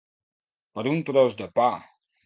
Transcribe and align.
Per 0.79 0.85
un 0.95 1.05
tros 1.11 1.39
de 1.43 1.53
pa. 1.61 1.71